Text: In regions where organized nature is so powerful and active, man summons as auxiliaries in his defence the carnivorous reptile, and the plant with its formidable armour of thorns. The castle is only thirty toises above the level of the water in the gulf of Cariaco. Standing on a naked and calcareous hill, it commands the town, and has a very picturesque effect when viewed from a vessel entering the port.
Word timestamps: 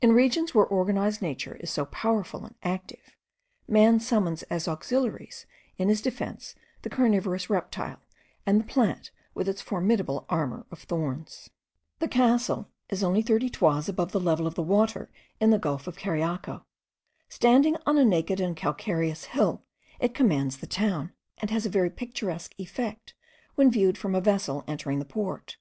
In 0.00 0.12
regions 0.12 0.54
where 0.54 0.64
organized 0.66 1.20
nature 1.20 1.56
is 1.56 1.68
so 1.68 1.86
powerful 1.86 2.44
and 2.44 2.54
active, 2.62 3.16
man 3.66 3.98
summons 3.98 4.44
as 4.44 4.68
auxiliaries 4.68 5.46
in 5.78 5.88
his 5.88 6.00
defence 6.00 6.54
the 6.82 6.88
carnivorous 6.90 7.50
reptile, 7.50 7.98
and 8.46 8.60
the 8.60 8.64
plant 8.66 9.10
with 9.34 9.48
its 9.48 9.60
formidable 9.60 10.26
armour 10.28 10.64
of 10.70 10.78
thorns. 10.84 11.50
The 11.98 12.06
castle 12.06 12.68
is 12.88 13.02
only 13.02 13.20
thirty 13.20 13.50
toises 13.50 13.88
above 13.88 14.12
the 14.12 14.20
level 14.20 14.46
of 14.46 14.54
the 14.54 14.62
water 14.62 15.10
in 15.40 15.50
the 15.50 15.58
gulf 15.58 15.88
of 15.88 15.96
Cariaco. 15.98 16.62
Standing 17.28 17.76
on 17.84 17.98
a 17.98 18.04
naked 18.04 18.38
and 18.40 18.56
calcareous 18.56 19.24
hill, 19.24 19.64
it 19.98 20.14
commands 20.14 20.58
the 20.58 20.68
town, 20.68 21.12
and 21.38 21.50
has 21.50 21.66
a 21.66 21.68
very 21.68 21.90
picturesque 21.90 22.54
effect 22.58 23.14
when 23.56 23.72
viewed 23.72 23.98
from 23.98 24.14
a 24.14 24.20
vessel 24.20 24.62
entering 24.68 25.00
the 25.00 25.04
port. 25.04 25.56